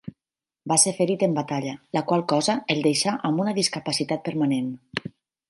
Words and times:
Va 0.71 0.77
ser 0.83 0.93
ferit 0.99 1.25
en 1.27 1.35
batalla, 1.39 1.73
la 1.97 2.03
qual 2.13 2.23
cosa 2.33 2.57
el 2.77 2.81
deixà 2.89 3.15
amb 3.31 3.45
una 3.45 3.55
discapacitat 3.61 4.27
permanent. 4.31 4.75